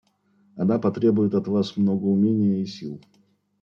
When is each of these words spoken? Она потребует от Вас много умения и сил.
Она 0.55 0.79
потребует 0.79 1.35
от 1.35 1.45
Вас 1.47 1.77
много 1.77 2.05
умения 2.05 2.57
и 2.63 2.65
сил. 2.65 2.99